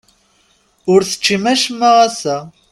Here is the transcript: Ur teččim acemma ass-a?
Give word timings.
Ur 0.91 0.99
teččim 1.03 1.43
acemma 1.53 1.89
ass-a? 2.07 2.37